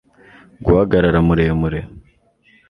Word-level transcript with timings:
guhagarara 0.63 1.19
muremure 1.27 1.79